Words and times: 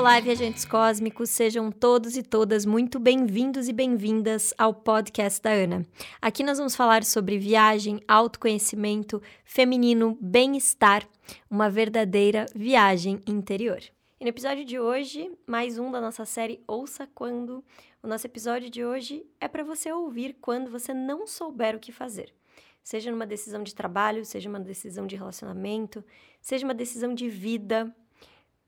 Olá, 0.00 0.18
viajantes 0.18 0.64
cósmicos, 0.64 1.30
sejam 1.30 1.70
todos 1.70 2.16
e 2.16 2.22
todas 2.22 2.64
muito 2.64 2.98
bem-vindos 2.98 3.68
e 3.68 3.72
bem-vindas 3.72 4.54
ao 4.56 4.72
podcast 4.72 5.42
da 5.42 5.50
Ana. 5.50 5.84
Aqui 6.22 6.42
nós 6.42 6.58
vamos 6.58 6.74
falar 6.74 7.04
sobre 7.04 7.38
viagem, 7.38 8.00
autoconhecimento, 8.08 9.20
feminino, 9.44 10.16
bem-estar, 10.20 11.06
uma 11.50 11.68
verdadeira 11.68 12.46
viagem 12.54 13.20
interior. 13.26 13.80
E 14.20 14.24
no 14.24 14.28
episódio 14.28 14.66
de 14.66 14.78
hoje, 14.78 15.32
mais 15.46 15.78
um 15.78 15.90
da 15.90 15.98
nossa 15.98 16.26
série 16.26 16.62
Ouça 16.66 17.08
Quando. 17.14 17.64
O 18.02 18.06
nosso 18.06 18.26
episódio 18.26 18.68
de 18.68 18.84
hoje 18.84 19.24
é 19.40 19.48
para 19.48 19.64
você 19.64 19.90
ouvir 19.90 20.36
quando 20.42 20.70
você 20.70 20.92
não 20.92 21.26
souber 21.26 21.74
o 21.74 21.78
que 21.78 21.90
fazer. 21.90 22.34
Seja 22.82 23.10
numa 23.10 23.26
decisão 23.26 23.62
de 23.62 23.74
trabalho, 23.74 24.22
seja 24.26 24.46
uma 24.46 24.60
decisão 24.60 25.06
de 25.06 25.16
relacionamento, 25.16 26.04
seja 26.38 26.66
uma 26.66 26.74
decisão 26.74 27.14
de 27.14 27.30
vida, 27.30 27.96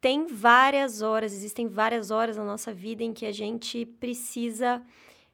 tem 0.01 0.25
várias 0.27 1.03
horas, 1.03 1.35
existem 1.35 1.69
várias 1.69 2.11
horas 2.11 2.39
na 2.39 2.45
nossa 2.45 2.73
vida 2.73 3.05
em 3.05 3.13
que 3.13 3.27
a 3.27 3.33
gente 3.33 3.85
precisa 3.85 4.83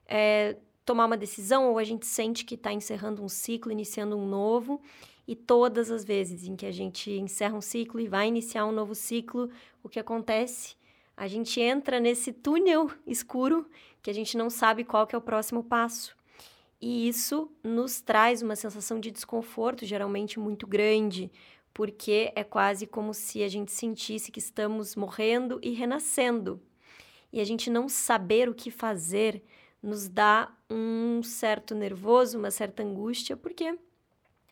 é, 0.04 0.56
tomar 0.84 1.06
uma 1.06 1.16
decisão 1.16 1.70
ou 1.70 1.78
a 1.78 1.84
gente 1.84 2.06
sente 2.06 2.44
que 2.44 2.56
está 2.56 2.72
encerrando 2.72 3.22
um 3.22 3.28
ciclo, 3.28 3.70
iniciando 3.70 4.18
um 4.18 4.26
novo. 4.26 4.82
E 5.28 5.36
todas 5.36 5.90
as 5.90 6.06
vezes 6.06 6.44
em 6.44 6.56
que 6.56 6.64
a 6.64 6.72
gente 6.72 7.10
encerra 7.10 7.54
um 7.54 7.60
ciclo 7.60 8.00
e 8.00 8.08
vai 8.08 8.28
iniciar 8.28 8.64
um 8.64 8.72
novo 8.72 8.94
ciclo, 8.94 9.50
o 9.82 9.88
que 9.88 10.00
acontece? 10.00 10.74
A 11.14 11.28
gente 11.28 11.60
entra 11.60 12.00
nesse 12.00 12.32
túnel 12.32 12.90
escuro 13.06 13.68
que 14.00 14.08
a 14.08 14.14
gente 14.14 14.38
não 14.38 14.48
sabe 14.48 14.84
qual 14.84 15.06
que 15.06 15.14
é 15.14 15.18
o 15.18 15.20
próximo 15.20 15.62
passo. 15.62 16.16
E 16.80 17.06
isso 17.06 17.52
nos 17.62 18.00
traz 18.00 18.40
uma 18.40 18.56
sensação 18.56 18.98
de 18.98 19.10
desconforto, 19.10 19.84
geralmente 19.84 20.40
muito 20.40 20.66
grande, 20.66 21.30
porque 21.74 22.32
é 22.34 22.42
quase 22.42 22.86
como 22.86 23.12
se 23.12 23.42
a 23.42 23.48
gente 23.48 23.70
sentisse 23.70 24.32
que 24.32 24.38
estamos 24.38 24.96
morrendo 24.96 25.60
e 25.62 25.72
renascendo. 25.72 26.58
E 27.30 27.38
a 27.38 27.44
gente 27.44 27.68
não 27.68 27.86
saber 27.86 28.48
o 28.48 28.54
que 28.54 28.70
fazer 28.70 29.42
nos 29.82 30.08
dá 30.08 30.50
um 30.70 31.22
certo 31.22 31.74
nervoso, 31.74 32.38
uma 32.38 32.50
certa 32.50 32.82
angústia, 32.82 33.36
porque 33.36 33.78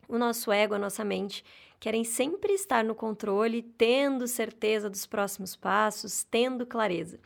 o 0.09 0.19
nosso 0.19 0.53
ego, 0.53 0.75
a 0.75 0.79
nossa 0.79 1.05
mente, 1.05 1.45
querem 1.79 2.05
sempre 2.05 2.53
estar 2.53 2.85
no 2.85 2.95
controle, 2.95 3.63
tendo 3.63 4.27
certeza 4.27 4.89
dos 4.89 5.07
próximos 5.07 5.55
passos, 5.55 6.25
tendo 6.25 6.67
clareza. 6.67 7.19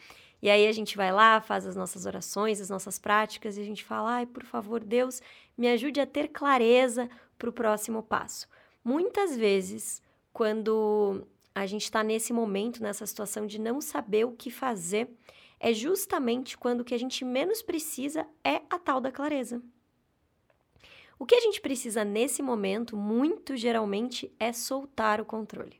E 0.42 0.48
aí 0.48 0.67
a 0.67 0.73
gente 0.73 0.97
vai 0.97 1.12
lá, 1.12 1.41
faz 1.41 1.67
as 1.67 1.77
nossas 1.77 2.06
orações, 2.06 2.61
as 2.61 2.70
nossas 2.70 2.98
práticas, 2.98 3.56
e 3.56 3.61
a 3.61 3.64
gente 3.64 3.84
fala: 3.84 4.17
ai, 4.17 4.27
por 4.27 4.45
favor, 4.45 4.83
Deus, 4.83 5.20
me 5.56 5.69
ajude 5.69 6.01
a 6.01 6.06
ter 6.06 6.28
clareza 6.28 7.08
para 7.39 7.51
o 7.51 7.53
próximo 7.53 8.03
passo. 8.03 8.48
Muitas 8.83 9.36
vezes, 9.36 10.03
quando 10.33 11.27
a 11.55 11.67
gente 11.67 11.84
está 11.84 12.03
nesse 12.03 12.33
momento, 12.33 12.83
nessa 12.83 13.06
situação 13.06 13.47
de 13.47 13.61
não 13.61 13.81
saber 13.81 14.25
o 14.25 14.33
que 14.33 14.51
fazer, 14.51 15.11
é 15.58 15.75
justamente 15.75 16.56
quando 16.56 16.81
o 16.81 16.84
que 16.84 16.95
a 16.95 16.98
gente 16.98 17.25
menos 17.25 17.61
precisa 17.61 18.27
é 18.42 18.62
a 18.70 18.78
tal 18.78 19.01
da 19.01 19.12
clareza. 19.12 19.62
O 21.20 21.26
que 21.26 21.34
a 21.34 21.40
gente 21.40 21.60
precisa 21.60 22.02
nesse 22.02 22.42
momento, 22.42 22.96
muito 22.96 23.54
geralmente, 23.54 24.32
é 24.40 24.54
soltar 24.54 25.20
o 25.20 25.24
controle. 25.24 25.78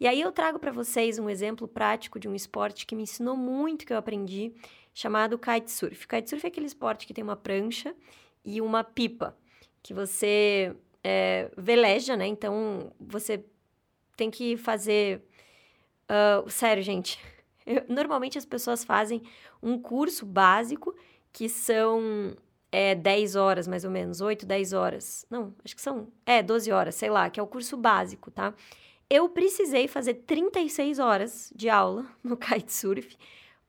E 0.00 0.08
aí 0.08 0.20
eu 0.20 0.32
trago 0.32 0.58
para 0.58 0.72
vocês 0.72 1.20
um 1.20 1.30
exemplo 1.30 1.68
prático 1.68 2.18
de 2.18 2.28
um 2.28 2.34
esporte 2.34 2.84
que 2.84 2.96
me 2.96 3.04
ensinou 3.04 3.36
muito 3.36 3.86
que 3.86 3.92
eu 3.92 3.96
aprendi, 3.96 4.52
chamado 4.92 5.38
kitesurf. 5.38 6.08
Kitesurf 6.08 6.44
é 6.44 6.48
aquele 6.48 6.66
esporte 6.66 7.06
que 7.06 7.14
tem 7.14 7.22
uma 7.22 7.36
prancha 7.36 7.94
e 8.44 8.60
uma 8.60 8.82
pipa, 8.82 9.38
que 9.80 9.94
você 9.94 10.74
é, 11.04 11.48
veleja, 11.56 12.16
né? 12.16 12.26
Então 12.26 12.92
você 12.98 13.44
tem 14.16 14.32
que 14.32 14.56
fazer. 14.56 15.22
Uh, 16.10 16.50
sério, 16.50 16.82
gente. 16.82 17.20
Eu, 17.64 17.84
normalmente 17.88 18.36
as 18.36 18.44
pessoas 18.44 18.82
fazem 18.82 19.22
um 19.62 19.78
curso 19.78 20.26
básico 20.26 20.92
que 21.32 21.48
são 21.48 22.34
é, 22.72 22.94
10 22.94 23.36
horas, 23.36 23.66
mais 23.66 23.84
ou 23.84 23.90
menos, 23.90 24.20
8, 24.20 24.46
10 24.46 24.72
horas. 24.72 25.26
Não, 25.28 25.54
acho 25.64 25.74
que 25.74 25.82
são. 25.82 26.08
É, 26.24 26.42
12 26.42 26.70
horas, 26.70 26.94
sei 26.94 27.10
lá, 27.10 27.28
que 27.28 27.40
é 27.40 27.42
o 27.42 27.46
curso 27.46 27.76
básico, 27.76 28.30
tá? 28.30 28.54
Eu 29.08 29.28
precisei 29.28 29.88
fazer 29.88 30.14
36 30.14 30.98
horas 30.98 31.52
de 31.54 31.68
aula 31.68 32.06
no 32.22 32.36
kitesurf 32.36 33.16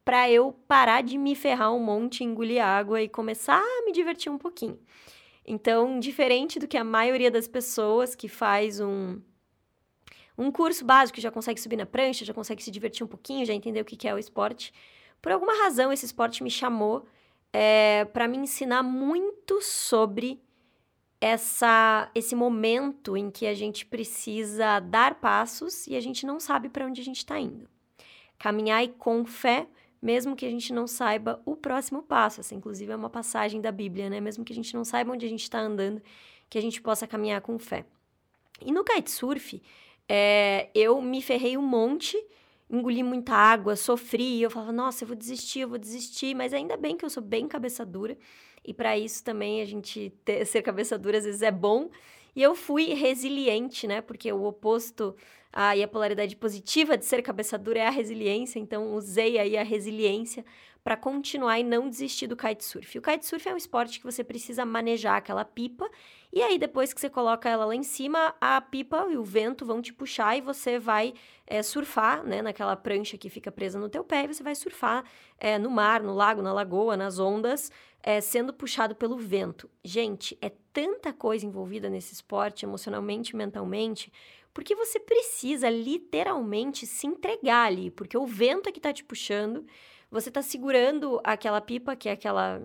para 0.06 0.29
eu 0.29 0.53
parar 0.67 1.01
de 1.01 1.17
me 1.17 1.35
ferrar 1.35 1.73
um 1.73 1.79
monte, 1.79 2.23
engolir 2.23 2.63
água 2.63 3.01
e 3.01 3.09
começar 3.09 3.59
a 3.59 3.85
me 3.85 3.91
divertir 3.91 4.31
um 4.31 4.38
pouquinho. 4.38 4.79
Então, 5.45 6.00
diferente 6.00 6.59
do 6.59 6.68
que 6.68 6.78
a 6.78 6.83
maioria 6.83 7.31
das 7.31 7.47
pessoas 7.47 8.16
que 8.16 8.28
faz 8.28 8.79
um, 8.79 9.19
um 10.38 10.51
curso 10.51 10.85
básico, 10.85 11.22
já 11.22 11.31
consegue 11.31 11.59
subir 11.59 11.75
na 11.75 11.85
prancha, 11.85 12.25
já 12.25 12.33
consegue 12.33 12.63
se 12.63 12.72
divertir 12.72 13.03
um 13.03 13.07
pouquinho, 13.07 13.45
já 13.45 13.53
entender 13.53 13.81
o 13.81 13.85
que 13.85 14.07
é 14.07 14.13
o 14.13 14.18
esporte, 14.19 14.73
por 15.22 15.31
alguma 15.31 15.53
razão 15.63 15.94
esse 15.94 16.06
esporte 16.06 16.44
me 16.44 16.50
chamou 16.50 17.06
é, 17.53 18.06
para 18.06 18.28
me 18.28 18.38
ensinar 18.38 18.84
muito 18.84 19.62
sobre 19.62 20.41
essa, 21.19 22.09
esse 22.16 22.35
momento 22.35 23.16
em 23.16 23.29
que 23.29 23.45
a 23.45 23.53
gente 23.53 23.85
precisa 23.85 24.79
dar 24.79 25.16
passos 25.16 25.85
e 25.88 25.95
a 25.95 26.01
gente 26.01 26.25
não 26.25 26.39
sabe 26.39 26.69
para 26.69 26.85
onde 26.85 27.01
a 27.01 27.03
gente 27.03 27.17
está 27.17 27.39
indo. 27.39 27.69
Caminhar 28.39 28.88
com 28.97 29.23
fé 29.25 29.67
mesmo 30.01 30.35
que 30.35 30.45
a 30.45 30.50
gente 30.50 30.73
não 30.73 30.88
saiba 30.88 31.41
o 31.45 31.56
próximo 31.56 32.01
passo. 32.01 32.39
Essa, 32.39 32.56
inclusive, 32.56 32.91
é 32.91 32.95
uma 32.95 33.09
passagem 33.09 33.62
da 33.62 33.72
Bíblia, 33.72 34.09
né? 34.09 34.19
Mesmo 34.19 34.44
que 34.44 34.51
a 34.51 34.56
gente 34.56 34.73
não 34.73 34.83
saiba 34.83 35.12
onde 35.12 35.25
a 35.25 35.29
gente 35.29 35.44
está 35.44 35.59
andando, 35.59 36.01
que 36.50 36.57
a 36.57 36.62
gente 36.62 36.81
possa 36.81 37.06
caminhar 37.06 37.41
com 37.41 37.59
fé. 37.59 37.85
E 38.66 38.72
no 38.72 38.83
kitesurf, 38.83 39.62
é, 40.09 40.69
eu 40.73 41.01
me 41.01 41.22
ferrei 41.22 41.56
um 41.56 41.62
monte, 41.62 42.18
engoli 42.71 43.03
muita 43.03 43.33
água, 43.33 43.75
sofri, 43.75 44.41
eu 44.41 44.49
falava, 44.49 44.71
nossa, 44.71 45.03
eu 45.03 45.07
vou 45.07 45.15
desistir, 45.15 45.61
eu 45.61 45.69
vou 45.69 45.77
desistir, 45.77 46.33
mas 46.35 46.53
ainda 46.53 46.77
bem 46.77 46.95
que 46.95 47.03
eu 47.03 47.09
sou 47.09 47.21
bem 47.21 47.47
cabeça 47.47 47.85
dura, 47.85 48.17
e 48.65 48.73
para 48.73 48.97
isso 48.97 49.23
também 49.23 49.61
a 49.61 49.65
gente 49.65 50.13
ter, 50.23 50.45
ser 50.47 50.61
cabeça 50.61 50.97
dura 50.97 51.17
às 51.17 51.25
vezes 51.25 51.41
é 51.41 51.51
bom. 51.51 51.89
E 52.33 52.41
eu 52.41 52.55
fui 52.55 52.93
resiliente, 52.93 53.85
né? 53.85 53.99
Porque 53.99 54.31
o 54.31 54.45
oposto 54.45 55.13
ah, 55.51 55.75
e 55.75 55.83
a 55.83 55.87
polaridade 55.87 56.33
positiva 56.37 56.97
de 56.97 57.03
ser 57.03 57.21
cabeça 57.21 57.57
dura 57.57 57.79
é 57.79 57.87
a 57.87 57.89
resiliência, 57.89 58.57
então 58.57 58.93
usei 58.95 59.38
aí 59.38 59.57
a 59.57 59.63
resiliência 59.63 60.45
para 60.84 60.97
continuar 60.97 61.59
e 61.59 61.64
não 61.64 61.90
desistir 61.90 62.28
do 62.28 62.36
kitesurf. 62.36 62.97
O 62.97 63.02
kitesurf 63.02 63.47
é 63.47 63.53
um 63.53 63.58
esporte 63.58 64.00
que 64.00 64.06
você 64.06 64.24
precisa 64.24 64.66
manejar 64.66 65.18
aquela 65.18 65.46
pipa 65.46 65.90
e 66.34 66.42
aí 66.42 66.58
depois 66.58 66.94
que 66.94 67.00
você 67.02 67.09
coloca 67.09 67.50
ela 67.50 67.66
lá 67.66 67.75
em 67.75 67.84
cima, 67.84 68.34
a 68.40 68.59
pipa 68.62 69.06
e 69.12 69.18
o 69.18 69.24
vento 69.24 69.66
vão 69.66 69.81
te 69.81 69.94
puxar 69.94 70.38
e 70.38 70.42
você 70.42 70.80
vai 70.80 71.14
é, 71.46 71.62
surfar, 71.62 72.24
né, 72.24 72.42
naquela 72.42 72.75
prancha 72.75 73.18
que 73.18 73.30
fica 73.30 73.52
presa 73.52 73.78
no 73.78 73.90
teu 73.90 74.03
pé 74.03 74.24
e 74.24 74.28
você 74.28 74.42
vai 74.42 74.56
surfar 74.56 75.03
é, 75.38 75.59
no 75.59 75.69
mar, 75.69 76.02
no 76.02 76.14
lago, 76.14 76.42
na 76.42 76.53
lagoa, 76.53 76.96
nas 76.96 77.19
ondas, 77.19 77.72
é, 78.02 78.22
sendo 78.22 78.53
puxado 78.53 78.96
pelo 78.96 79.18
vento. 79.18 79.69
Gente, 79.84 80.38
é 80.42 80.50
tanta 80.72 81.12
coisa 81.13 81.46
envolvida 81.46 81.90
nesse 81.90 82.13
esporte, 82.13 82.66
emocionalmente, 82.66 83.36
mentalmente, 83.36 84.12
porque 84.53 84.75
você 84.75 85.00
precisa 85.00 85.69
literalmente 85.69 86.86
se 86.86 87.08
entregar 87.08 87.68
ali, 87.68 87.92
porque 87.92 88.18
o 88.18 88.25
vento 88.25 88.68
é 88.68 88.72
que 88.72 88.80
tá 88.80 88.92
te 88.92 89.03
puxando, 89.03 89.66
você 90.11 90.29
tá 90.29 90.41
segurando 90.41 91.22
aquela 91.23 91.61
pipa, 91.61 91.95
que 91.95 92.09
é 92.09 92.11
aquela 92.11 92.61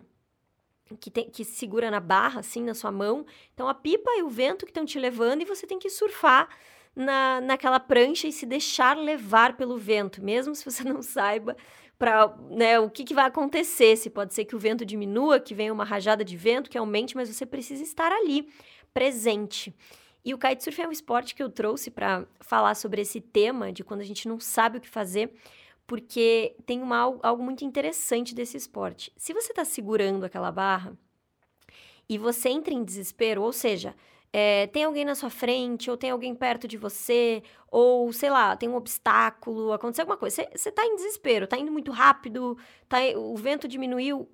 que, 1.00 1.10
tem, 1.10 1.30
que 1.30 1.44
segura 1.44 1.90
na 1.90 2.00
barra, 2.00 2.40
assim, 2.40 2.62
na 2.62 2.74
sua 2.74 2.90
mão. 2.90 3.24
Então, 3.54 3.68
a 3.68 3.74
pipa 3.74 4.10
e 4.18 4.22
o 4.22 4.28
vento 4.28 4.66
que 4.66 4.70
estão 4.70 4.84
te 4.84 4.98
levando 4.98 5.42
e 5.42 5.44
você 5.44 5.66
tem 5.66 5.78
que 5.78 5.88
surfar 5.88 6.48
na, 6.94 7.40
naquela 7.40 7.78
prancha 7.78 8.26
e 8.26 8.32
se 8.32 8.46
deixar 8.46 8.96
levar 8.96 9.56
pelo 9.56 9.76
vento, 9.76 10.22
mesmo 10.22 10.54
se 10.54 10.64
você 10.64 10.82
não 10.84 11.02
saiba 11.02 11.56
para 11.98 12.36
né, 12.50 12.78
o 12.78 12.90
que, 12.90 13.04
que 13.04 13.14
vai 13.14 13.26
acontecer. 13.26 13.96
Se 13.96 14.10
pode 14.10 14.34
ser 14.34 14.44
que 14.44 14.56
o 14.56 14.58
vento 14.58 14.84
diminua, 14.84 15.40
que 15.40 15.54
venha 15.54 15.72
uma 15.72 15.84
rajada 15.84 16.24
de 16.24 16.36
vento, 16.36 16.71
que 16.71 16.78
aumente, 16.78 17.16
mas 17.16 17.34
você 17.34 17.47
precisa 17.47 17.82
estar 17.82 18.12
ali, 18.12 18.48
presente. 18.92 19.74
E 20.24 20.34
o 20.34 20.38
kitesurf 20.38 20.82
é 20.82 20.88
um 20.88 20.92
esporte 20.92 21.34
que 21.34 21.42
eu 21.42 21.48
trouxe 21.48 21.91
para 21.91 22.26
falar 22.41 22.74
sobre 22.74 23.00
esse 23.00 23.21
tema 23.21 23.72
de 23.72 23.84
quando 23.84 24.00
a 24.00 24.04
gente 24.04 24.26
não 24.26 24.41
sabe 24.41 24.78
o 24.78 24.80
que 24.80 24.88
fazer, 24.88 25.32
porque 25.86 26.56
tem 26.66 26.83
uma, 26.83 26.98
algo 27.22 27.42
muito 27.42 27.65
interessante 27.65 28.34
desse 28.34 28.56
esporte. 28.56 29.12
Se 29.16 29.33
você 29.33 29.53
está 29.53 29.65
segurando 29.65 30.24
aquela 30.24 30.50
barra 30.50 30.97
e 32.09 32.18
você 32.18 32.48
entra 32.48 32.74
em 32.74 32.84
desespero, 32.84 33.42
ou 33.42 33.53
seja, 33.53 33.94
é, 34.33 34.66
tem 34.68 34.84
alguém 34.84 35.04
na 35.04 35.15
sua 35.15 35.30
frente, 35.30 35.91
ou 35.91 35.97
tem 35.97 36.10
alguém 36.10 36.34
perto 36.34 36.66
de 36.68 36.77
você, 36.77 37.42
ou 37.71 38.12
sei 38.12 38.30
lá, 38.30 38.56
tem 38.56 38.68
um 38.68 38.77
obstáculo, 38.77 39.72
aconteceu 39.72 40.03
alguma 40.03 40.18
coisa, 40.18 40.47
você 40.54 40.68
está 40.68 40.84
em 40.84 40.97
desespero, 40.97 41.44
está 41.44 41.56
indo 41.56 41.72
muito 41.72 41.92
rápido, 41.92 42.59
tá, 42.88 42.98
o 43.16 43.36
vento 43.36 43.68
diminuiu. 43.68 44.28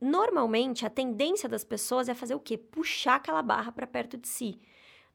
Normalmente, 0.00 0.86
a 0.86 0.90
tendência 0.90 1.48
das 1.48 1.64
pessoas 1.64 2.08
é 2.08 2.14
fazer 2.14 2.34
o 2.34 2.40
quê? 2.40 2.56
Puxar 2.56 3.16
aquela 3.16 3.42
barra 3.42 3.70
para 3.70 3.86
perto 3.86 4.16
de 4.16 4.26
si 4.26 4.58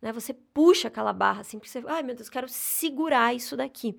né? 0.01 0.11
Você 0.11 0.33
puxa 0.33 0.87
aquela 0.87 1.13
barra 1.13 1.41
assim, 1.41 1.57
porque 1.59 1.69
você, 1.69 1.83
ai 1.87 2.03
meu 2.03 2.15
Deus, 2.15 2.29
quero 2.29 2.47
segurar 2.47 3.35
isso 3.35 3.55
daqui. 3.57 3.97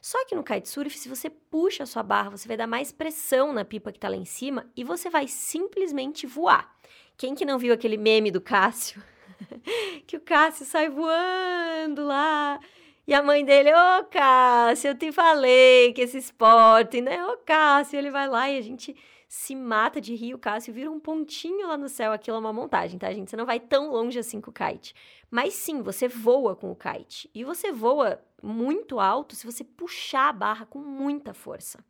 Só 0.00 0.24
que 0.26 0.34
no 0.34 0.44
kitesurf, 0.44 0.96
se 0.96 1.08
você 1.08 1.28
puxa 1.28 1.82
a 1.82 1.86
sua 1.86 2.02
barra, 2.02 2.30
você 2.30 2.46
vai 2.46 2.56
dar 2.56 2.66
mais 2.66 2.92
pressão 2.92 3.52
na 3.52 3.64
pipa 3.64 3.90
que 3.90 3.98
está 3.98 4.08
lá 4.08 4.16
em 4.16 4.24
cima 4.24 4.70
e 4.76 4.84
você 4.84 5.10
vai 5.10 5.26
simplesmente 5.26 6.26
voar. 6.26 6.72
Quem 7.16 7.34
que 7.34 7.44
não 7.44 7.58
viu 7.58 7.74
aquele 7.74 7.96
meme 7.96 8.30
do 8.30 8.40
Cássio? 8.40 9.02
que 10.06 10.16
o 10.16 10.20
Cássio 10.20 10.64
sai 10.64 10.88
voando 10.88 12.04
lá. 12.04 12.60
E 13.06 13.14
a 13.14 13.22
mãe 13.22 13.44
dele, 13.44 13.72
ô 13.72 14.00
oh, 14.00 14.04
Cássio, 14.04 14.90
eu 14.90 14.94
te 14.94 15.10
falei 15.10 15.92
que 15.94 16.02
esse 16.02 16.18
esporte, 16.18 17.00
né? 17.00 17.24
Ô 17.24 17.32
oh, 17.32 17.36
Cássio, 17.38 17.98
ele 17.98 18.10
vai 18.10 18.28
lá 18.28 18.50
e 18.50 18.58
a 18.58 18.60
gente 18.60 18.94
se 19.28 19.54
mata 19.54 20.00
de 20.00 20.14
rir. 20.14 20.34
O 20.34 20.38
Cássio 20.38 20.72
vira 20.72 20.90
um 20.90 20.98
pontinho 20.98 21.68
lá 21.68 21.76
no 21.76 21.88
céu. 21.88 22.12
Aquilo 22.12 22.38
é 22.38 22.40
uma 22.40 22.52
montagem, 22.52 22.98
tá, 22.98 23.12
gente? 23.12 23.30
Você 23.30 23.36
não 23.36 23.44
vai 23.44 23.60
tão 23.60 23.90
longe 23.90 24.18
assim 24.18 24.40
com 24.40 24.50
o 24.50 24.54
kite. 24.54 24.94
Mas 25.30 25.52
sim, 25.52 25.82
você 25.82 26.08
voa 26.08 26.56
com 26.56 26.70
o 26.70 26.76
kite. 26.76 27.30
E 27.34 27.44
você 27.44 27.70
voa 27.70 28.20
muito 28.42 28.98
alto 28.98 29.36
se 29.36 29.44
você 29.44 29.62
puxar 29.62 30.30
a 30.30 30.32
barra 30.32 30.64
com 30.64 30.78
muita 30.78 31.34
força. 31.34 31.84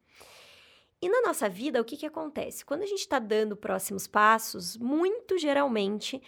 E 1.00 1.08
na 1.08 1.22
nossa 1.22 1.48
vida, 1.48 1.80
o 1.80 1.84
que, 1.84 1.96
que 1.96 2.06
acontece? 2.06 2.64
Quando 2.64 2.82
a 2.82 2.86
gente 2.86 3.00
está 3.00 3.20
dando 3.20 3.56
próximos 3.56 4.08
passos, 4.08 4.76
muito 4.76 5.38
geralmente 5.38 6.20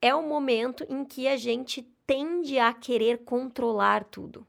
é 0.00 0.14
o 0.14 0.22
momento 0.22 0.86
em 0.88 1.04
que 1.04 1.28
a 1.28 1.36
gente 1.36 1.82
tende 2.06 2.58
a 2.58 2.72
querer 2.72 3.24
controlar 3.24 4.04
tudo, 4.04 4.46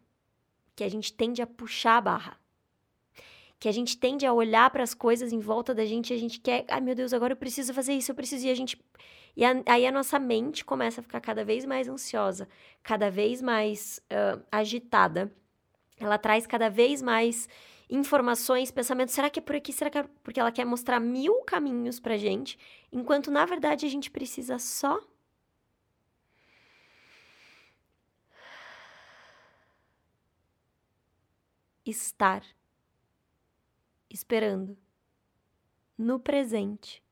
que 0.73 0.83
a 0.83 0.89
gente 0.89 1.11
tende 1.11 1.41
a 1.41 1.47
puxar 1.47 1.97
a 1.97 2.01
barra, 2.01 2.39
que 3.59 3.69
a 3.69 3.71
gente 3.71 3.97
tende 3.97 4.25
a 4.25 4.33
olhar 4.33 4.69
para 4.69 4.83
as 4.83 4.93
coisas 4.93 5.31
em 5.31 5.39
volta 5.39 5.73
da 5.73 5.85
gente 5.85 6.11
e 6.11 6.15
a 6.15 6.19
gente 6.19 6.39
quer, 6.39 6.65
ai 6.67 6.81
meu 6.81 6.95
Deus, 6.95 7.13
agora 7.13 7.33
eu 7.33 7.37
preciso 7.37 7.73
fazer 7.73 7.93
isso, 7.93 8.11
eu 8.11 8.15
preciso, 8.15 8.45
e 8.45 8.49
a 8.49 8.55
gente. 8.55 8.79
E 9.35 9.43
a, 9.43 9.61
aí 9.65 9.85
a 9.85 9.91
nossa 9.91 10.17
mente 10.17 10.63
começa 10.63 11.01
a 11.01 11.03
ficar 11.03 11.19
cada 11.19 11.43
vez 11.43 11.65
mais 11.65 11.87
ansiosa, 11.87 12.47
cada 12.83 13.09
vez 13.09 13.41
mais 13.41 14.01
uh, 14.11 14.41
agitada. 14.51 15.31
Ela 15.97 16.17
traz 16.17 16.45
cada 16.47 16.69
vez 16.69 17.01
mais 17.01 17.47
informações, 17.89 18.71
pensamentos. 18.71 19.13
Será 19.13 19.29
que 19.29 19.39
é 19.39 19.41
por 19.41 19.55
aqui? 19.55 19.71
Será 19.73 19.89
que 19.89 19.97
é 19.97 20.03
porque 20.23 20.39
ela 20.39 20.51
quer 20.51 20.65
mostrar 20.65 20.99
mil 20.99 21.41
caminhos 21.43 21.99
pra 21.99 22.17
gente, 22.17 22.57
enquanto 22.91 23.31
na 23.31 23.45
verdade 23.45 23.85
a 23.85 23.89
gente 23.89 24.09
precisa 24.09 24.57
só 24.59 24.99
estar 31.85 32.43
esperando 34.15 34.77
no 35.97 36.17
presente 36.17 37.03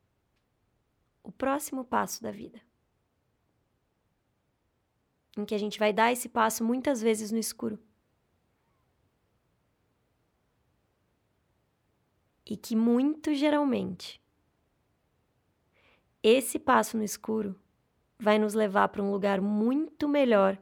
o 1.22 1.34
próximo 1.34 1.84
passo 1.84 2.24
da 2.24 2.32
vida. 2.32 2.62
Em 5.38 5.44
que 5.44 5.54
a 5.54 5.58
gente 5.58 5.78
vai 5.78 5.92
dar 5.92 6.14
esse 6.14 6.30
passo 6.30 6.64
muitas 6.64 7.02
vezes 7.02 7.30
no 7.30 7.38
escuro. 7.38 7.78
E 12.46 12.56
que 12.56 12.76
muito 12.76 13.34
geralmente 13.34 14.22
esse 16.22 16.58
passo 16.58 16.96
no 16.96 17.04
escuro 17.04 17.60
vai 18.18 18.40
nos 18.40 18.54
levar 18.54 18.88
para 18.88 19.04
um 19.04 19.12
lugar 19.12 19.42
muito 19.42 20.08
melhor 20.08 20.58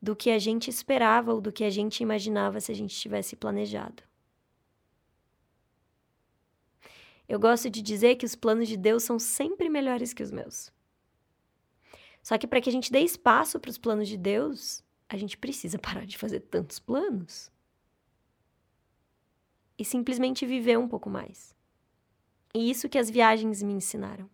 do 0.00 0.14
que 0.14 0.30
a 0.30 0.38
gente 0.38 0.68
esperava 0.68 1.32
ou 1.32 1.40
do 1.40 1.52
que 1.52 1.64
a 1.64 1.70
gente 1.70 2.02
imaginava 2.02 2.60
se 2.60 2.70
a 2.70 2.74
gente 2.74 2.94
tivesse 2.94 3.34
planejado. 3.34 4.07
Eu 7.28 7.38
gosto 7.38 7.68
de 7.68 7.82
dizer 7.82 8.16
que 8.16 8.24
os 8.24 8.34
planos 8.34 8.68
de 8.68 8.76
Deus 8.76 9.02
são 9.02 9.18
sempre 9.18 9.68
melhores 9.68 10.12
que 10.12 10.22
os 10.22 10.30
meus. 10.30 10.72
Só 12.22 12.38
que 12.38 12.46
para 12.46 12.60
que 12.60 12.68
a 12.68 12.72
gente 12.72 12.90
dê 12.90 13.00
espaço 13.00 13.60
para 13.60 13.70
os 13.70 13.78
planos 13.78 14.08
de 14.08 14.16
Deus, 14.16 14.82
a 15.08 15.16
gente 15.16 15.36
precisa 15.36 15.78
parar 15.78 16.06
de 16.06 16.16
fazer 16.16 16.40
tantos 16.40 16.78
planos 16.78 17.50
e 19.78 19.84
simplesmente 19.84 20.46
viver 20.46 20.78
um 20.78 20.88
pouco 20.88 21.08
mais. 21.10 21.54
E 22.54 22.70
isso 22.70 22.88
que 22.88 22.98
as 22.98 23.10
viagens 23.10 23.62
me 23.62 23.72
ensinaram. 23.72 24.28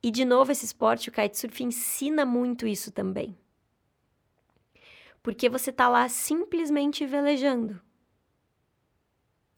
E 0.00 0.10
de 0.10 0.24
novo, 0.24 0.52
esse 0.52 0.64
esporte, 0.64 1.08
o 1.08 1.12
kitesurf, 1.12 1.62
ensina 1.62 2.24
muito 2.24 2.66
isso 2.66 2.92
também 2.92 3.36
porque 5.28 5.50
você 5.50 5.68
está 5.68 5.90
lá 5.90 6.08
simplesmente 6.08 7.04
velejando. 7.04 7.78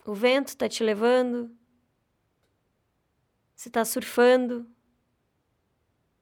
O 0.04 0.14
vento 0.14 0.48
está 0.48 0.68
te 0.68 0.82
levando, 0.82 1.54
você 3.54 3.68
está 3.68 3.84
surfando 3.84 4.66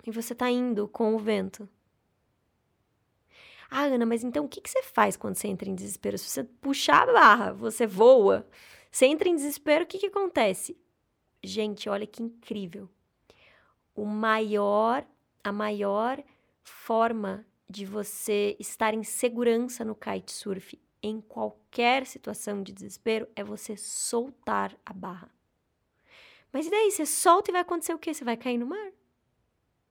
e 0.04 0.10
você 0.10 0.32
está 0.32 0.50
indo 0.50 0.88
com 0.88 1.14
o 1.14 1.18
vento. 1.18 1.68
Ah, 3.70 3.84
Ana, 3.84 4.06
mas 4.06 4.24
então 4.24 4.46
o 4.46 4.48
que, 4.48 4.60
que 4.60 4.70
você 4.70 4.82
faz 4.82 5.16
quando 5.16 5.36
você 5.36 5.46
entra 5.46 5.68
em 5.68 5.74
desespero? 5.74 6.18
Se 6.18 6.28
você 6.28 6.42
puxar 6.42 7.08
a 7.08 7.12
barra, 7.12 7.52
você 7.52 7.86
voa, 7.86 8.48
você 8.90 9.06
entra 9.06 9.28
em 9.28 9.36
desespero, 9.36 9.84
o 9.84 9.86
que, 9.86 9.98
que 9.98 10.06
acontece? 10.06 10.76
Gente, 11.42 11.88
olha 11.88 12.06
que 12.06 12.22
incrível. 12.22 12.88
O 13.94 14.04
maior, 14.04 15.06
a 15.44 15.52
maior 15.52 16.22
forma 16.64 17.46
de 17.68 17.84
você 17.84 18.56
estar 18.58 18.94
em 18.94 19.04
segurança 19.04 19.84
no 19.84 19.94
kitesurf 19.94 20.76
em 21.02 21.20
qualquer 21.20 22.06
situação 22.06 22.62
de 22.62 22.72
desespero 22.72 23.28
é 23.36 23.44
você 23.44 23.76
soltar 23.76 24.76
a 24.84 24.92
barra. 24.92 25.30
Mas 26.52 26.66
e 26.66 26.70
daí? 26.70 26.90
Você 26.90 27.06
solta 27.06 27.50
e 27.50 27.52
vai 27.52 27.62
acontecer 27.62 27.94
o 27.94 27.98
quê? 27.98 28.12
Você 28.12 28.24
vai 28.24 28.36
cair 28.36 28.58
no 28.58 28.66
mar? 28.66 28.92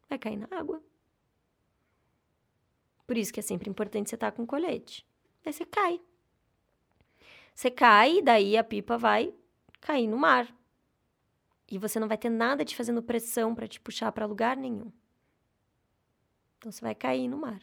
Vai 0.10 0.18
cair 0.18 0.38
na 0.38 0.48
água. 0.52 0.82
Por 3.06 3.18
isso 3.18 3.32
que 3.32 3.40
é 3.40 3.44
sempre 3.44 3.70
importante 3.70 4.10
você 4.10 4.16
estar 4.16 4.32
com 4.32 4.46
colete. 4.46 5.08
Daí 5.44 5.54
você 5.54 5.66
cai. 5.66 6.02
Você 7.56 7.72
cai, 7.72 8.22
daí 8.22 8.58
a 8.58 8.64
pipa 8.64 8.98
vai 8.98 9.34
cair 9.80 10.08
no 10.08 10.18
mar. 10.18 10.54
E 11.70 11.78
você 11.78 12.00
não 12.00 12.08
vai 12.08 12.18
ter 12.18 12.30
nada 12.30 12.66
te 12.66 12.76
fazendo 12.76 13.02
pressão 13.02 13.54
para 13.56 13.68
te 13.68 13.80
puxar 13.80 14.12
para 14.12 14.26
lugar 14.26 14.58
nenhum. 14.58 14.92
Então 16.58 16.72
você 16.72 16.82
vai 16.82 16.96
cair 16.96 17.28
no 17.28 17.38
mar. 17.38 17.62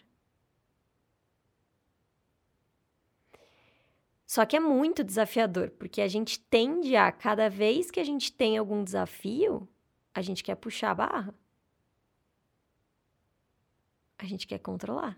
Só 4.35 4.45
que 4.45 4.57
é 4.57 4.61
muito 4.61 5.05
desafiador, 5.05 5.71
porque 5.71 6.01
a 6.01 6.09
gente 6.09 6.41
tende 6.41 6.97
a, 6.97 7.13
cada 7.13 7.49
vez 7.49 7.89
que 7.89 8.01
a 8.01 8.05
gente 8.05 8.33
tem 8.33 8.59
algum 8.59 8.83
desafio, 8.83 9.69
a 10.13 10.21
gente 10.21 10.43
quer 10.43 10.57
puxar 10.57 10.91
a 10.91 10.95
barra. 10.97 11.35
A 14.19 14.25
gente 14.25 14.45
quer 14.45 14.59
controlar. 14.59 15.17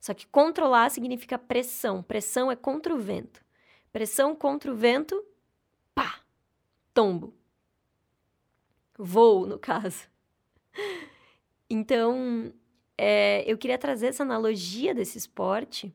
Só 0.00 0.12
que 0.12 0.26
controlar 0.26 0.90
significa 0.90 1.38
pressão. 1.38 2.02
Pressão 2.02 2.50
é 2.50 2.56
contra 2.56 2.92
o 2.92 2.98
vento. 2.98 3.44
Pressão 3.92 4.34
contra 4.34 4.72
o 4.72 4.74
vento, 4.74 5.24
pá, 5.94 6.22
tombo. 6.92 7.32
Voo, 8.98 9.46
no 9.46 9.56
caso. 9.56 10.08
Então, 11.68 12.52
é, 12.96 13.44
eu 13.44 13.58
queria 13.58 13.76
trazer 13.76 14.06
essa 14.06 14.22
analogia 14.22 14.94
desse 14.94 15.18
esporte, 15.18 15.92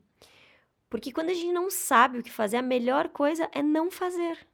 porque 0.92 1.10
quando 1.10 1.30
a 1.30 1.34
gente 1.34 1.54
não 1.54 1.70
sabe 1.70 2.18
o 2.18 2.22
que 2.22 2.30
fazer, 2.30 2.58
a 2.58 2.62
melhor 2.62 3.08
coisa 3.08 3.48
é 3.50 3.62
não 3.62 3.90
fazer. 3.90 4.46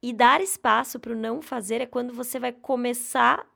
E 0.00 0.10
dar 0.10 0.40
espaço 0.40 0.98
para 0.98 1.12
o 1.12 1.14
não 1.14 1.42
fazer 1.42 1.82
é 1.82 1.86
quando 1.86 2.14
você 2.14 2.40
vai 2.40 2.52
começar 2.52 3.46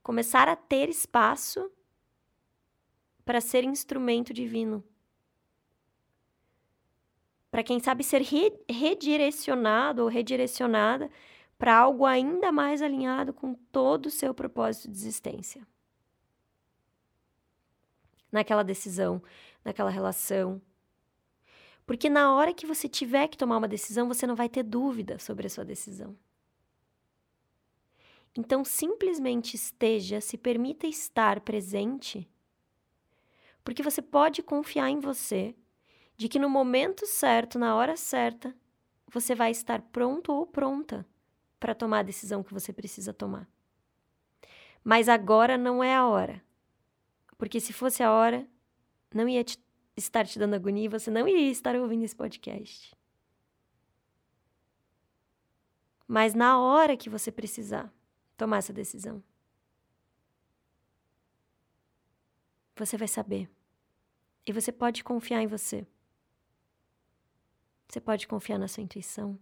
começar 0.00 0.48
a 0.48 0.54
ter 0.54 0.88
espaço 0.88 1.72
para 3.24 3.40
ser 3.40 3.64
instrumento 3.64 4.32
divino. 4.32 4.84
Para 7.50 7.64
quem 7.64 7.80
sabe 7.80 8.04
ser 8.04 8.22
re 8.22 8.56
redirecionado 8.68 10.04
ou 10.04 10.08
redirecionada 10.08 11.10
para 11.58 11.76
algo 11.76 12.06
ainda 12.06 12.52
mais 12.52 12.80
alinhado 12.80 13.32
com 13.32 13.54
todo 13.72 14.06
o 14.06 14.10
seu 14.10 14.32
propósito 14.32 14.88
de 14.88 14.96
existência. 14.96 15.66
Naquela 18.30 18.62
decisão, 18.62 19.22
naquela 19.64 19.90
relação. 19.90 20.60
Porque 21.86 22.08
na 22.08 22.34
hora 22.34 22.54
que 22.54 22.66
você 22.66 22.88
tiver 22.88 23.28
que 23.28 23.36
tomar 23.36 23.58
uma 23.58 23.68
decisão, 23.68 24.06
você 24.06 24.26
não 24.26 24.36
vai 24.36 24.48
ter 24.48 24.62
dúvida 24.62 25.18
sobre 25.18 25.46
a 25.46 25.50
sua 25.50 25.64
decisão. 25.64 26.16
Então, 28.36 28.64
simplesmente 28.64 29.54
esteja, 29.54 30.20
se 30.20 30.38
permita 30.38 30.86
estar 30.86 31.40
presente, 31.40 32.30
porque 33.64 33.82
você 33.82 34.00
pode 34.00 34.42
confiar 34.42 34.88
em 34.88 35.00
você, 35.00 35.54
de 36.16 36.28
que 36.28 36.38
no 36.38 36.48
momento 36.48 37.06
certo, 37.06 37.58
na 37.58 37.74
hora 37.74 37.96
certa, 37.96 38.54
você 39.08 39.34
vai 39.34 39.50
estar 39.50 39.82
pronto 39.82 40.32
ou 40.32 40.46
pronta 40.46 41.06
para 41.58 41.74
tomar 41.74 42.00
a 42.00 42.04
decisão 42.04 42.42
que 42.42 42.54
você 42.54 42.72
precisa 42.72 43.12
tomar. 43.12 43.48
Mas 44.82 45.08
agora 45.08 45.58
não 45.58 45.82
é 45.82 45.94
a 45.94 46.06
hora. 46.06 46.42
Porque 47.40 47.58
se 47.58 47.72
fosse 47.72 48.02
a 48.02 48.12
hora, 48.12 48.46
não 49.14 49.26
ia 49.26 49.42
te, 49.42 49.58
estar 49.96 50.26
te 50.26 50.38
dando 50.38 50.52
agonia 50.52 50.84
e 50.84 50.88
você 50.88 51.10
não 51.10 51.26
iria 51.26 51.50
estar 51.50 51.74
ouvindo 51.74 52.04
esse 52.04 52.14
podcast. 52.14 52.94
Mas 56.06 56.34
na 56.34 56.60
hora 56.60 56.98
que 56.98 57.08
você 57.08 57.32
precisar 57.32 57.90
tomar 58.36 58.58
essa 58.58 58.74
decisão, 58.74 59.24
você 62.76 62.98
vai 62.98 63.08
saber. 63.08 63.50
E 64.46 64.52
você 64.52 64.70
pode 64.70 65.02
confiar 65.02 65.40
em 65.40 65.46
você. 65.46 65.86
Você 67.88 68.02
pode 68.02 68.28
confiar 68.28 68.58
na 68.58 68.68
sua 68.68 68.82
intuição. 68.82 69.40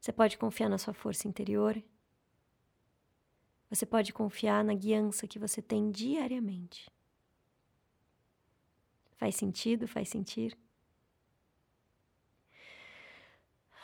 Você 0.00 0.12
pode 0.12 0.38
confiar 0.38 0.68
na 0.68 0.78
sua 0.78 0.94
força 0.94 1.26
interior. 1.26 1.82
Você 3.70 3.84
pode 3.86 4.12
confiar 4.12 4.62
na 4.64 4.74
guiança 4.74 5.26
que 5.26 5.38
você 5.38 5.60
tem 5.60 5.90
diariamente. 5.90 6.90
Faz 9.16 9.36
sentido? 9.36 9.86
Faz 9.88 10.08
sentir? 10.08 10.56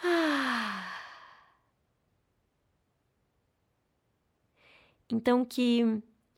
Então, 5.12 5.44
que 5.44 5.82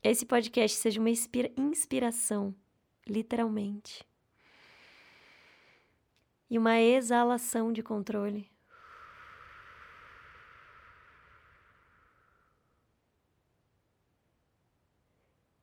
esse 0.01 0.25
podcast 0.25 0.75
seja 0.79 0.99
uma 0.99 1.11
inspira 1.11 1.51
inspiração, 1.55 2.55
literalmente, 3.07 4.03
e 6.49 6.57
uma 6.57 6.79
exalação 6.79 7.71
de 7.71 7.83
controle. 7.83 8.52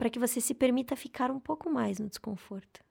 Para 0.00 0.08
que 0.08 0.18
você 0.18 0.40
se 0.40 0.54
permita 0.54 0.96
ficar 0.96 1.30
um 1.30 1.38
pouco 1.38 1.68
mais 1.68 1.98
no 1.98 2.08
desconforto. 2.08 2.82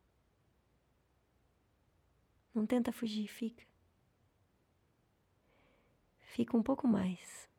Não 2.53 2.67
tenta 2.67 2.91
fugir, 2.91 3.27
fica. 3.27 3.65
Fica 6.19 6.55
um 6.55 6.61
pouco 6.61 6.87
mais. 6.87 7.49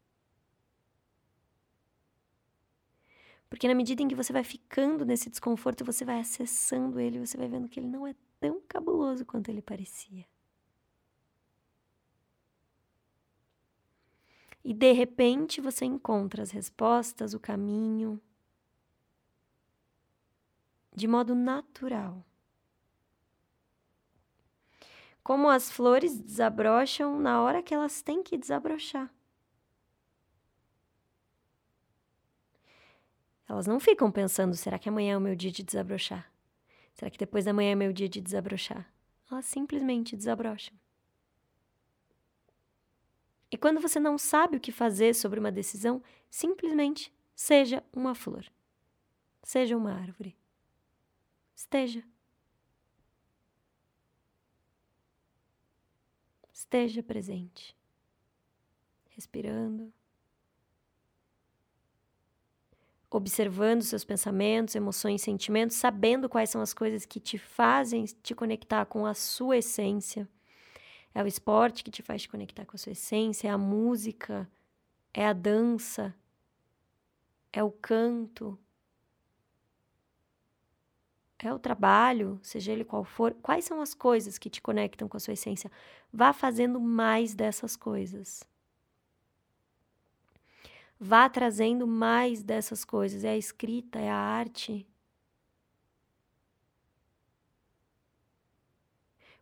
Porque 3.49 3.67
na 3.67 3.75
medida 3.75 4.01
em 4.01 4.07
que 4.07 4.15
você 4.15 4.33
vai 4.33 4.45
ficando 4.45 5.05
nesse 5.05 5.29
desconforto, 5.29 5.85
você 5.85 6.05
vai 6.05 6.21
acessando 6.21 7.01
ele, 7.01 7.19
você 7.19 7.37
vai 7.37 7.49
vendo 7.49 7.69
que 7.69 7.81
ele 7.81 7.89
não 7.89 8.07
é 8.07 8.15
tão 8.39 8.61
cabuloso 8.69 9.27
quanto 9.27 9.49
ele 9.49 9.61
parecia. 9.61 10.29
E 14.63 14.73
de 14.73 14.93
repente 14.93 15.61
você 15.61 15.85
encontra 15.85 16.41
as 16.41 16.53
respostas, 16.53 17.35
o 17.35 17.41
caminho, 17.41 18.23
de 21.01 21.09
modo 21.09 21.35
natural. 21.35 22.23
Como 25.23 25.49
as 25.49 25.71
flores 25.71 26.21
desabrocham 26.21 27.19
na 27.19 27.41
hora 27.41 27.63
que 27.63 27.73
elas 27.73 28.03
têm 28.03 28.23
que 28.23 28.37
desabrochar. 28.37 29.11
Elas 33.49 33.67
não 33.67 33.81
ficam 33.81 34.13
pensando: 34.13 34.55
será 34.55 34.79
que 34.79 34.89
amanhã 34.91 35.15
é 35.15 35.17
o 35.17 35.21
meu 35.21 35.35
dia 35.35 35.51
de 35.51 35.63
desabrochar? 35.63 36.31
Será 36.93 37.11
que 37.11 37.19
depois 37.19 37.47
da 37.47 37.53
manhã 37.53 37.73
é 37.73 37.75
meu 37.75 37.93
dia 37.93 38.09
de 38.09 38.21
desabrochar? 38.21 38.87
Elas 39.31 39.47
simplesmente 39.47 40.15
desabrocham. 40.15 40.79
E 43.51 43.57
quando 43.57 43.81
você 43.81 43.99
não 43.99 44.19
sabe 44.19 44.59
o 44.59 44.61
que 44.61 44.71
fazer 44.71 45.15
sobre 45.15 45.41
uma 45.41 45.51
decisão, 45.51 46.03
simplesmente 46.29 47.13
seja 47.35 47.83
uma 47.93 48.15
flor. 48.15 48.45
Seja 49.43 49.77
uma 49.77 49.95
árvore. 49.95 50.40
Esteja. 51.61 52.03
Esteja 56.51 57.03
presente. 57.03 57.77
Respirando. 59.11 59.93
observando 63.13 63.83
seus 63.83 64.05
pensamentos, 64.05 64.77
emoções, 64.77 65.21
sentimentos, 65.21 65.77
sabendo 65.77 66.29
quais 66.29 66.49
são 66.49 66.61
as 66.61 66.73
coisas 66.73 67.05
que 67.05 67.19
te 67.19 67.37
fazem 67.37 68.05
te 68.05 68.37
conectar 68.37 68.87
com 68.87 69.05
a 69.05 69.15
sua 69.15 69.59
essência. 69.59 70.29
É 71.13 71.21
o 71.21 71.27
esporte 71.27 71.83
que 71.83 71.91
te 71.91 72.03
faz 72.03 72.23
te 72.23 72.29
conectar 72.29 72.65
com 72.65 72.77
a 72.77 72.79
sua 72.79 72.93
essência, 72.93 73.49
é 73.49 73.51
a 73.51 73.59
música, 73.59 74.49
é 75.13 75.27
a 75.27 75.33
dança, 75.33 76.15
é 77.53 77.65
o 77.65 77.73
canto, 77.73 78.57
é 81.49 81.55
o 81.55 81.59
trabalho, 81.59 82.39
seja 82.43 82.73
ele 82.73 82.85
qual 82.85 83.05
for. 83.05 83.35
Quais 83.43 83.65
são 83.65 83.81
as 83.81 83.95
coisas 83.95 84.39
que 84.39 84.51
te 84.51 84.61
conectam 84.61 85.09
com 85.09 85.17
a 85.17 85.21
sua 85.21 85.35
essência? 85.35 85.71
Vá 86.13 86.33
fazendo 86.33 86.81
mais 86.81 87.35
dessas 87.35 87.77
coisas. 87.77 88.43
Vá 90.99 91.29
trazendo 91.29 91.87
mais 91.87 92.43
dessas 92.43 92.85
coisas. 92.85 93.25
É 93.25 93.31
a 93.31 93.39
escrita, 93.39 93.99
é 93.99 94.11
a 94.11 94.17
arte. 94.17 94.87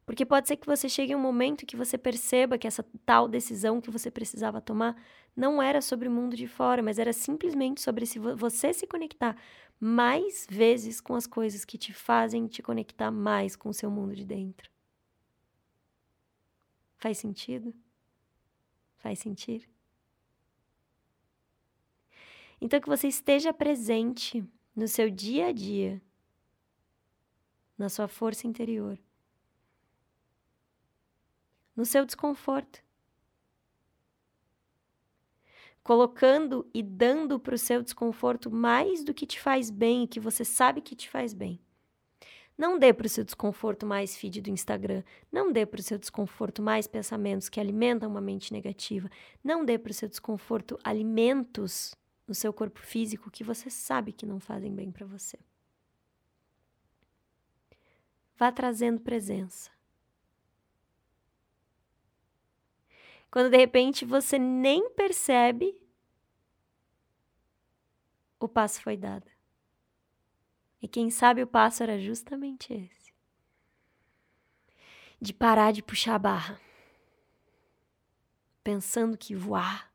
Porque 0.09 0.25
pode 0.25 0.49
ser 0.49 0.57
que 0.57 0.65
você 0.65 0.89
chegue 0.89 1.13
a 1.13 1.19
um 1.19 1.21
momento 1.21 1.67
que 1.67 1.77
você 1.77 1.99
perceba 1.99 2.57
que 2.57 2.67
essa 2.67 2.83
tal 3.05 3.29
decisão 3.29 3.79
que 3.79 3.91
você 3.91 4.11
precisava 4.11 4.59
tomar 4.59 4.97
não 5.37 5.61
era 5.61 5.83
sobre 5.83 6.09
o 6.09 6.11
mundo 6.11 6.35
de 6.35 6.49
fora, 6.49 6.83
mas 6.83 6.99
era 6.99 7.13
simplesmente 7.13 7.83
sobre 7.83 8.07
se 8.07 8.19
você 8.19 8.73
se 8.73 8.87
conectar 8.87 9.37
mais 9.79 10.47
vezes 10.49 10.99
com 10.99 11.15
as 11.15 11.27
coisas 11.27 11.63
que 11.63 11.77
te 11.77 11.93
fazem 11.93 12.47
te 12.47 12.63
conectar 12.63 13.11
mais 13.11 13.55
com 13.55 13.69
o 13.69 13.75
seu 13.75 13.91
mundo 13.91 14.17
de 14.17 14.25
dentro. 14.25 14.71
Faz 16.97 17.19
sentido? 17.19 17.75
Faz 18.97 19.19
sentido? 19.19 19.67
Então, 22.63 22.81
que 22.81 22.89
você 22.89 23.09
esteja 23.09 23.53
presente 23.53 24.43
no 24.75 24.89
seu 24.89 25.11
dia 25.11 25.49
a 25.49 25.53
dia, 25.53 26.01
na 27.77 27.91
sua 27.91 28.09
força 28.09 28.47
interior, 28.47 28.99
no 31.79 31.87
seu 31.87 32.05
desconforto. 32.05 32.83
Colocando 35.81 36.69
e 36.75 36.83
dando 36.83 37.39
para 37.39 37.55
o 37.55 37.59
seu 37.59 37.85
desconforto 37.85 38.51
mais 38.51 39.05
do 39.05 39.15
que 39.15 39.25
te 39.25 39.41
faz 39.41 39.71
bem 39.71 40.03
e 40.03 40.09
que 40.09 40.19
você 40.19 40.45
sabe 40.45 40.81
que 40.81 40.97
te 40.97 41.09
faz 41.09 41.33
bem. 41.33 41.61
Não 42.59 42.81
dê 42.81 42.93
para 42.93 43.07
o 43.07 43.09
seu 43.09 43.23
desconforto 43.23 43.87
mais 43.87 44.17
feed 44.17 44.41
do 44.41 44.51
Instagram. 44.51 45.05
Não 45.31 45.53
dê 45.53 45.65
para 45.65 45.79
o 45.79 45.83
seu 45.83 45.97
desconforto 45.97 46.61
mais 46.61 46.89
pensamentos 46.89 47.49
que 47.49 47.61
alimentam 47.61 48.11
uma 48.11 48.21
mente 48.21 48.53
negativa. 48.53 49.09
Não 49.43 49.65
dê 49.65 49.79
para 49.79 49.93
o 49.93 49.95
seu 49.95 50.09
desconforto 50.09 50.77
alimentos 50.83 51.95
no 52.27 52.35
seu 52.35 52.53
corpo 52.53 52.81
físico 52.81 53.31
que 53.31 53.45
você 53.45 53.71
sabe 53.71 54.13
que 54.13 54.27
não 54.27 54.41
fazem 54.41 54.75
bem 54.75 54.91
para 54.91 55.07
você. 55.07 55.39
Vá 58.37 58.51
trazendo 58.51 59.01
presença. 59.01 59.78
Quando 63.31 63.51
de 63.51 63.57
repente 63.57 64.05
você 64.05 64.39
nem 64.39 64.91
percebe, 64.91 65.77
o 68.41 68.49
passo 68.49 68.81
foi 68.81 68.97
dado. 68.97 69.31
E 70.81 70.89
quem 70.89 71.11
sabe 71.11 71.43
o 71.43 71.47
passo 71.47 71.83
era 71.83 71.99
justamente 71.99 72.73
esse: 72.73 73.13
de 75.21 75.35
parar 75.35 75.73
de 75.73 75.83
puxar 75.83 76.15
a 76.15 76.19
barra, 76.19 76.61
pensando 78.63 79.19
que 79.19 79.35
voar 79.35 79.93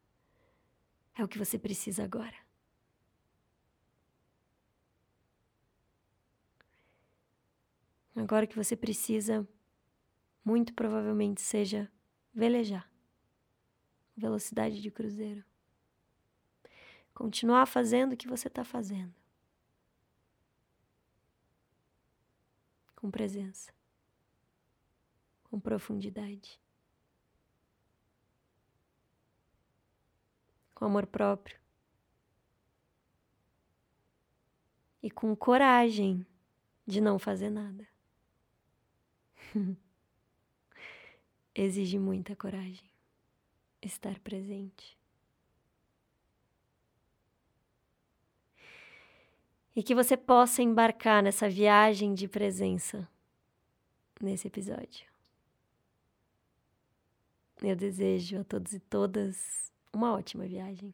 é 1.16 1.24
o 1.24 1.28
que 1.28 1.38
você 1.38 1.58
precisa 1.58 2.04
agora. 2.04 2.44
Agora 8.16 8.46
que 8.46 8.56
você 8.56 8.76
precisa, 8.76 9.48
muito 10.46 10.74
provavelmente 10.74 11.42
seja 11.42 11.92
velejar, 12.32 12.88
velocidade 14.16 14.82
de 14.82 14.92
cruzeiro. 14.92 15.44
Continuar 17.14 17.66
fazendo 17.66 18.14
o 18.14 18.18
que 18.18 18.28
você 18.28 18.48
está 18.48 18.64
fazendo. 18.64 19.14
Com 22.96 23.12
presença, 23.12 23.74
com 25.44 25.60
profundidade. 25.60 26.60
com 30.84 30.88
amor 30.88 31.08
próprio 31.08 31.58
e 35.02 35.10
com 35.10 35.34
coragem 35.34 36.28
de 36.86 37.00
não 37.00 37.18
fazer 37.18 37.50
nada. 37.50 37.88
Exige 41.56 41.98
muita 41.98 42.36
coragem 42.36 42.93
estar 43.86 44.20
presente. 44.20 44.98
E 49.76 49.82
que 49.82 49.96
você 49.96 50.16
possa 50.16 50.62
embarcar 50.62 51.24
nessa 51.24 51.50
viagem 51.50 52.14
de 52.14 52.28
presença 52.28 53.08
nesse 54.22 54.48
episódio. 54.48 55.06
Eu 57.62 57.76
desejo 57.76 58.42
a 58.42 58.44
todos 58.44 58.74
e 58.74 58.80
todas 58.80 59.72
uma 59.94 60.14
ótima 60.14 60.46
viagem. 60.46 60.94